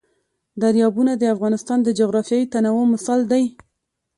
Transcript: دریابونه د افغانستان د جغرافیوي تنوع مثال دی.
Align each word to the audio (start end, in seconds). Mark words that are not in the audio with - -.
دریابونه 0.61 1.11
د 1.17 1.23
افغانستان 1.35 1.79
د 1.83 1.89
جغرافیوي 1.99 2.45
تنوع 2.53 2.85
مثال 2.93 3.19
دی. 3.31 3.43